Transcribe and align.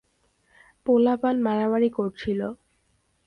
পোলাপান 0.85 1.35
মারামারি 1.43 1.89
করছিল। 1.89 2.39